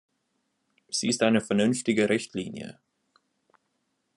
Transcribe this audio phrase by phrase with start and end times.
[0.89, 2.79] Sie ist eine vernünftige Richtlinie.